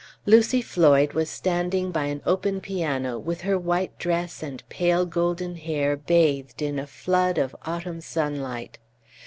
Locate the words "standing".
1.29-1.91